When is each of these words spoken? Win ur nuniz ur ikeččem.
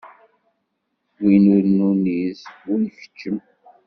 Win 1.21 1.45
ur 1.55 1.63
nuniz 1.77 2.39
ur 2.71 2.79
ikeččem. 2.87 3.37